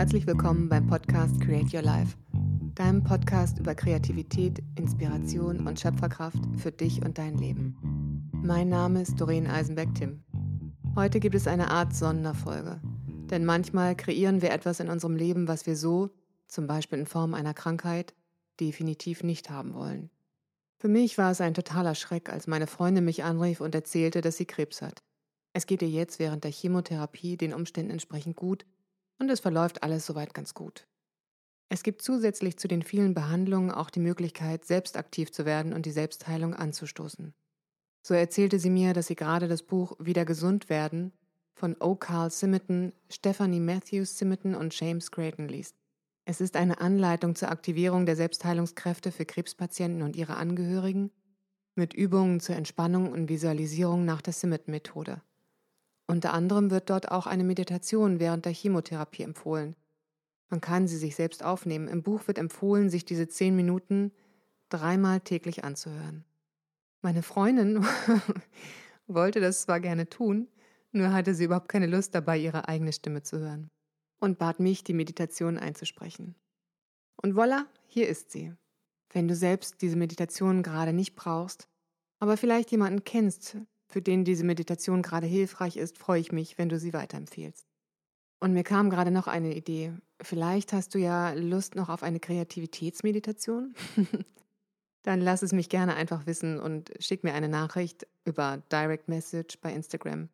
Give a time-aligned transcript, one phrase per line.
[0.00, 2.16] herzlich willkommen beim Podcast Create Your Life,
[2.74, 7.76] deinem Podcast über Kreativität, Inspiration und Schöpferkraft für dich und dein Leben.
[8.32, 10.24] Mein Name ist Doreen Eisenberg-Tim.
[10.96, 12.80] Heute gibt es eine Art Sonderfolge,
[13.30, 16.08] denn manchmal kreieren wir etwas in unserem Leben, was wir so,
[16.48, 18.14] zum Beispiel in Form einer Krankheit,
[18.58, 20.08] definitiv nicht haben wollen.
[20.78, 24.38] Für mich war es ein totaler Schreck, als meine Freundin mich anrief und erzählte, dass
[24.38, 25.02] sie Krebs hat.
[25.52, 28.64] Es geht ihr jetzt während der Chemotherapie den Umständen entsprechend gut
[29.20, 30.86] und es verläuft alles soweit ganz gut.
[31.68, 35.86] Es gibt zusätzlich zu den vielen Behandlungen auch die Möglichkeit, selbst aktiv zu werden und
[35.86, 37.32] die Selbstheilung anzustoßen.
[38.02, 41.12] So erzählte sie mir, dass sie gerade das Buch Wieder gesund werden
[41.54, 41.94] von O.
[41.94, 45.76] Carl Simmerton, Stephanie Matthews Simmerton und James Creighton liest.
[46.24, 51.10] Es ist eine Anleitung zur Aktivierung der Selbstheilungskräfte für Krebspatienten und ihre Angehörigen
[51.76, 55.22] mit Übungen zur Entspannung und Visualisierung nach der Simmerton-Methode.
[56.10, 59.76] Unter anderem wird dort auch eine Meditation während der Chemotherapie empfohlen.
[60.48, 61.86] Man kann sie sich selbst aufnehmen.
[61.86, 64.10] Im Buch wird empfohlen, sich diese zehn Minuten
[64.68, 66.24] dreimal täglich anzuhören.
[67.02, 67.86] Meine Freundin
[69.06, 70.48] wollte das zwar gerne tun,
[70.92, 73.70] nur hatte sie überhaupt keine Lust dabei, ihre eigene Stimme zu hören
[74.18, 76.34] und bat mich, die Meditation einzusprechen.
[77.22, 78.52] Und voilà, hier ist sie.
[79.12, 81.68] Wenn du selbst diese Meditation gerade nicht brauchst,
[82.18, 83.56] aber vielleicht jemanden kennst,
[83.90, 87.66] für den diese Meditation gerade hilfreich ist, freue ich mich, wenn du sie weiterempfehlst.
[88.38, 89.92] Und mir kam gerade noch eine Idee.
[90.22, 93.74] Vielleicht hast du ja Lust noch auf eine Kreativitätsmeditation?
[95.02, 99.58] Dann lass es mich gerne einfach wissen und schick mir eine Nachricht über Direct Message
[99.60, 100.28] bei Instagram.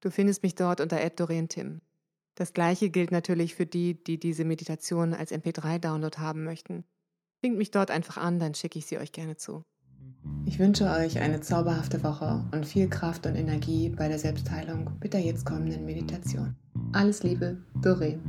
[0.00, 0.98] Du findest mich dort unter
[1.48, 1.80] Tim.
[2.34, 6.84] Das gleiche gilt natürlich für die, die diese Meditation als MP3-Download haben möchten.
[7.40, 9.64] Winkt mich dort einfach an, dann schicke ich sie euch gerne zu.
[10.44, 15.12] Ich wünsche euch eine zauberhafte Woche und viel Kraft und Energie bei der Selbstheilung mit
[15.12, 16.56] der jetzt kommenden Meditation.
[16.92, 18.20] Alles Liebe, Doreen.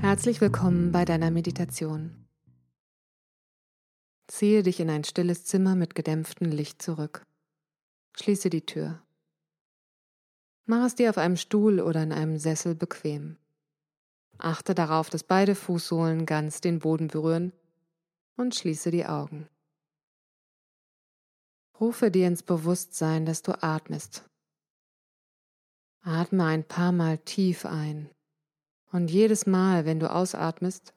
[0.00, 2.26] Herzlich willkommen bei deiner Meditation.
[4.28, 7.26] Ziehe dich in ein stilles Zimmer mit gedämpftem Licht zurück.
[8.16, 9.02] Schließe die Tür.
[10.66, 13.38] Mach es dir auf einem Stuhl oder in einem Sessel bequem.
[14.38, 17.52] Achte darauf, dass beide Fußsohlen ganz den Boden berühren
[18.36, 19.48] und schließe die Augen.
[21.80, 24.24] Rufe dir ins Bewusstsein, dass du atmest.
[26.02, 28.08] Atme ein paar Mal tief ein
[28.92, 30.94] und jedes Mal, wenn du ausatmest,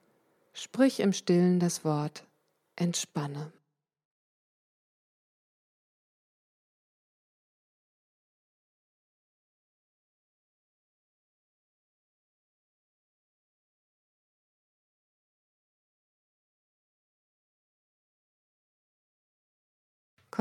[0.54, 2.26] sprich im stillen das Wort
[2.76, 3.52] entspanne.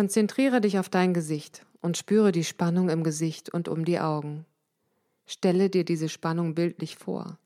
[0.00, 4.46] Konzentriere dich auf dein Gesicht und spüre die Spannung im Gesicht und um die Augen.
[5.26, 7.36] Stelle dir diese Spannung bildlich vor,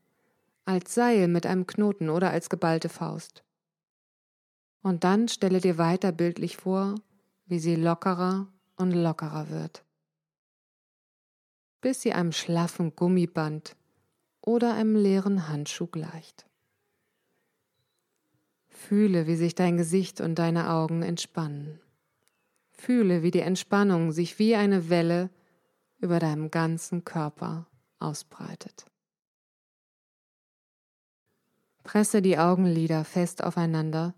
[0.65, 3.43] als Seil mit einem Knoten oder als geballte Faust.
[4.83, 6.95] Und dann stelle dir weiter bildlich vor,
[7.47, 9.83] wie sie lockerer und lockerer wird,
[11.81, 13.75] bis sie einem schlaffen Gummiband
[14.43, 16.47] oder einem leeren Handschuh gleicht.
[18.69, 21.81] Fühle, wie sich dein Gesicht und deine Augen entspannen.
[22.85, 25.31] Fühle, wie die Entspannung sich wie eine Welle
[25.99, 27.67] über deinem ganzen Körper
[27.99, 28.85] ausbreitet.
[31.83, 34.15] Presse die Augenlider fest aufeinander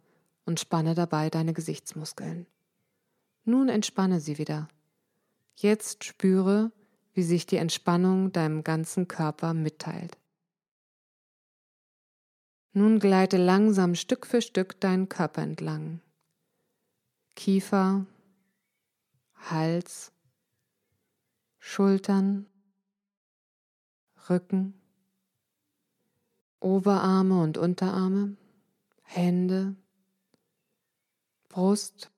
[0.46, 2.46] und spanne dabei deine Gesichtsmuskeln.
[3.44, 4.66] Nun entspanne sie wieder.
[5.54, 6.72] Jetzt spüre,
[7.12, 10.18] wie sich die Entspannung deinem ganzen Körper mitteilt.
[12.72, 16.00] Nun gleite langsam Stück für Stück deinen Körper entlang.
[17.36, 18.06] Kiefer,
[19.36, 20.12] Hals,
[21.58, 22.46] Schultern,
[24.28, 24.80] Rücken,
[26.60, 28.36] Oberarme und Unterarme,
[29.02, 29.76] Hände,
[31.48, 32.10] Brust,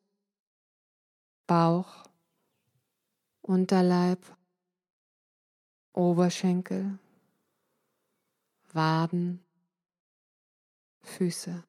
[1.46, 2.04] Bauch,
[3.42, 4.24] Unterleib,
[5.92, 6.98] Oberschenkel,
[8.72, 9.44] Waden,
[11.00, 11.64] Füße,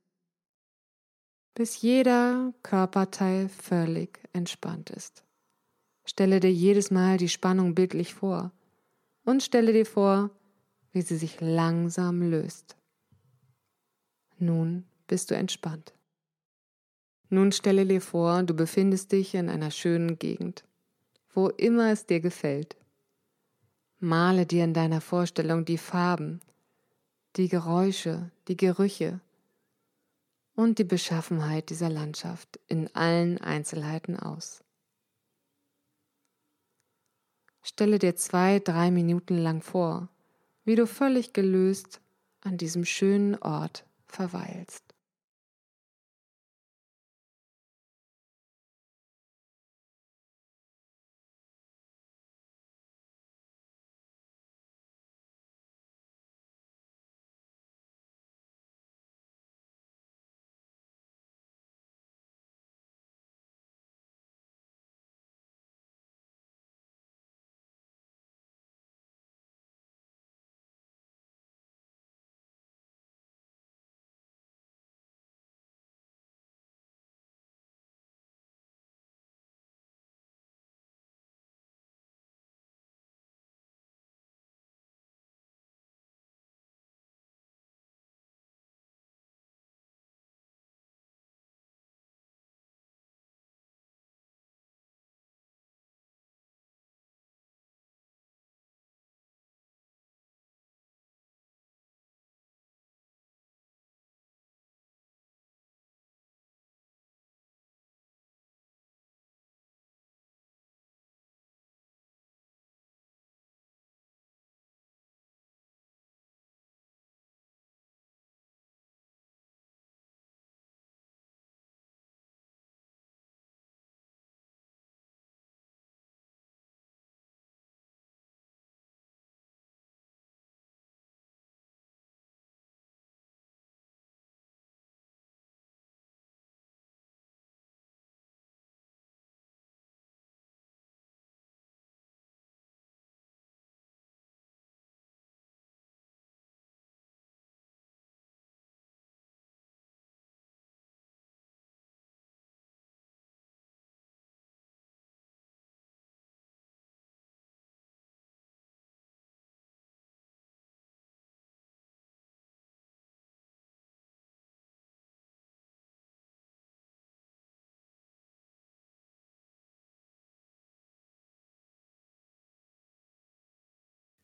[1.53, 5.23] bis jeder Körperteil völlig entspannt ist.
[6.09, 8.51] Stelle dir jedes Mal die Spannung bildlich vor
[9.25, 10.31] und stelle dir vor,
[10.91, 12.75] wie sie sich langsam löst.
[14.39, 15.93] Nun bist du entspannt.
[17.29, 20.63] Nun stelle dir vor, du befindest dich in einer schönen Gegend,
[21.31, 22.75] wo immer es dir gefällt.
[23.99, 26.41] Male dir in deiner Vorstellung die Farben,
[27.35, 29.19] die Geräusche, die Gerüche
[30.55, 34.63] und die Beschaffenheit dieser Landschaft in allen Einzelheiten aus.
[37.79, 40.09] Stelle dir zwei, drei Minuten lang vor,
[40.65, 42.01] wie du völlig gelöst
[42.41, 44.83] an diesem schönen Ort verweilst.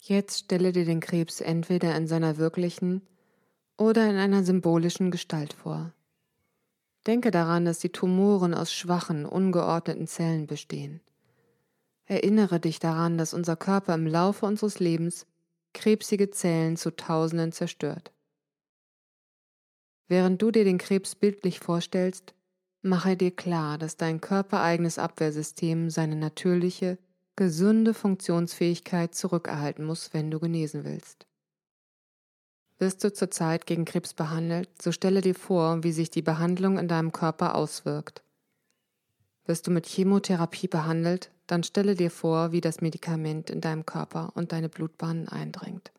[0.07, 3.01] Jetzt stelle dir den Krebs entweder in seiner wirklichen
[3.75, 5.93] oder in einer symbolischen Gestalt vor.
[7.07, 11.01] Denke daran, dass die Tumoren aus schwachen, ungeordneten Zellen bestehen.
[12.05, 15.25] Erinnere dich daran, dass unser Körper im Laufe unseres Lebens
[15.73, 18.11] krebsige Zellen zu Tausenden zerstört.
[20.07, 22.35] Während du dir den Krebs bildlich vorstellst,
[22.83, 26.99] mache dir klar, dass dein körpereigenes Abwehrsystem seine natürliche,
[27.35, 31.25] gesunde Funktionsfähigkeit zurückerhalten muss, wenn du genesen willst.
[32.77, 36.87] Wirst du zurzeit gegen Krebs behandelt, so stelle dir vor, wie sich die Behandlung in
[36.87, 38.23] deinem Körper auswirkt.
[39.45, 44.31] Wirst du mit Chemotherapie behandelt, dann stelle dir vor, wie das Medikament in deinem Körper
[44.35, 45.91] und deine Blutbahnen eindringt.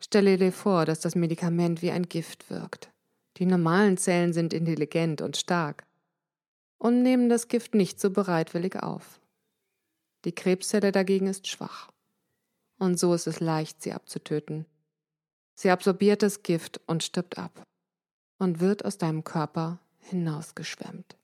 [0.00, 2.90] Stelle dir vor, dass das Medikament wie ein Gift wirkt.
[3.36, 5.84] Die normalen Zellen sind intelligent und stark
[6.82, 9.20] und nehmen das Gift nicht so bereitwillig auf.
[10.24, 11.92] Die Krebszelle dagegen ist schwach.
[12.76, 14.66] Und so ist es leicht, sie abzutöten.
[15.54, 17.62] Sie absorbiert das Gift und stirbt ab
[18.40, 21.16] und wird aus deinem Körper hinausgeschwemmt.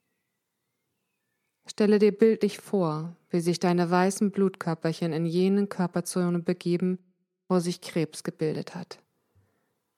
[1.67, 6.99] Stelle dir bildlich vor, wie sich deine weißen Blutkörperchen in jenen Körperzone begeben,
[7.49, 8.99] wo sich Krebs gebildet hat.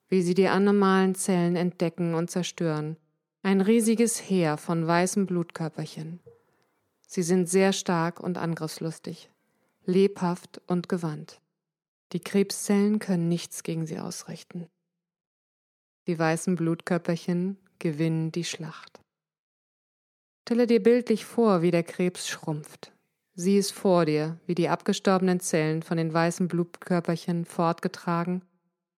[0.09, 2.97] Wie sie die anormalen Zellen entdecken und zerstören
[3.43, 6.19] ein riesiges Heer von weißen Blutkörperchen.
[7.07, 9.29] Sie sind sehr stark und angriffslustig,
[9.85, 11.41] lebhaft und gewandt.
[12.13, 14.67] Die Krebszellen können nichts gegen sie ausrichten.
[16.07, 19.01] Die weißen Blutkörperchen gewinnen die Schlacht.
[20.43, 22.91] Stelle dir bildlich vor, wie der Krebs schrumpft.
[23.33, 28.41] Sieh es vor dir, wie die abgestorbenen Zellen von den weißen Blutkörperchen fortgetragen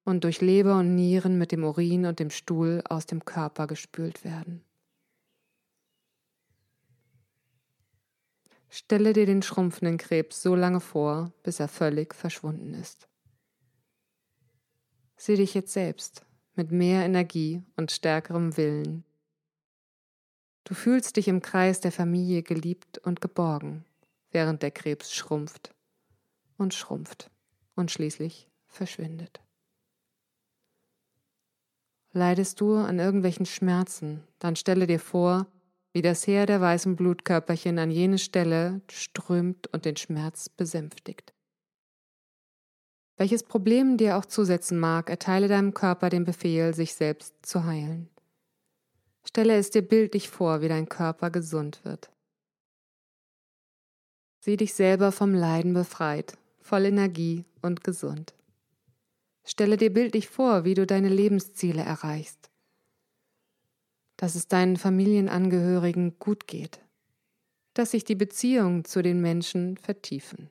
[0.03, 4.23] und durch Leber und Nieren mit dem Urin und dem Stuhl aus dem Körper gespült
[4.23, 4.63] werden.
[8.69, 13.07] Stelle dir den schrumpfenden Krebs so lange vor, bis er völlig verschwunden ist.
[15.15, 19.03] Sieh dich jetzt selbst mit mehr Energie und stärkerem Willen.
[20.63, 23.85] Du fühlst dich im Kreis der Familie geliebt und geborgen,
[24.31, 25.75] während der Krebs schrumpft
[26.57, 27.29] und schrumpft
[27.75, 29.42] und schließlich verschwindet.
[32.15, 35.47] Leidest du an irgendwelchen Schmerzen, dann stelle dir vor,
[35.93, 41.33] wie das Heer der weißen Blutkörperchen an jene Stelle strömt und den Schmerz besänftigt.
[43.17, 48.09] Welches Problem dir auch zusetzen mag, erteile deinem Körper den Befehl, sich selbst zu heilen.
[49.23, 52.11] Stelle es dir bildlich vor, wie dein Körper gesund wird.
[54.39, 58.33] Sieh dich selber vom Leiden befreit, voll Energie und gesund.
[59.43, 62.49] Stelle dir bildlich vor, wie du deine Lebensziele erreichst.
[64.15, 66.79] Dass es deinen Familienangehörigen gut geht.
[67.73, 70.49] Dass sich die Beziehungen zu den Menschen vertiefen.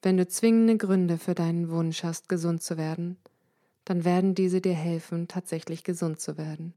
[0.00, 3.16] Wenn du zwingende Gründe für deinen Wunsch hast, gesund zu werden,
[3.84, 6.74] dann werden diese dir helfen, tatsächlich gesund zu werden.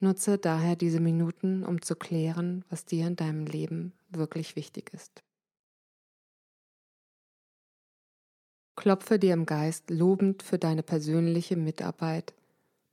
[0.00, 5.22] Nutze daher diese Minuten, um zu klären, was dir in deinem Leben wirklich wichtig ist.
[8.76, 12.34] Klopfe dir im Geist lobend für deine persönliche Mitarbeit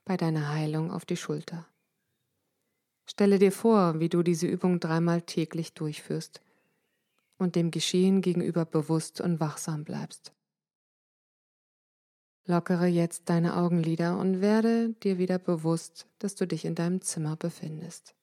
[0.06, 1.66] bei deiner Heilung auf die Schulter.
[3.06, 6.42] Stelle dir vor, wie du diese Übung dreimal täglich durchführst
[7.38, 10.34] und dem Geschehen gegenüber bewusst und wachsam bleibst.
[12.46, 17.36] Lockere jetzt deine Augenlider und werde dir wieder bewusst, dass du dich in deinem Zimmer
[17.36, 18.16] befindest.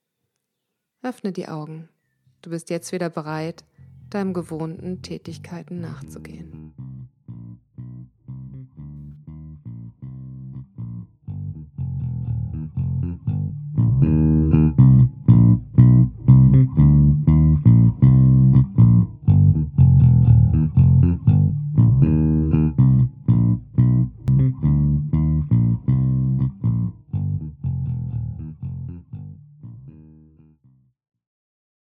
[1.03, 1.91] Öffne die Augen.
[2.41, 3.65] Du bist jetzt wieder bereit,
[4.09, 6.75] deinem gewohnten Tätigkeiten nachzugehen.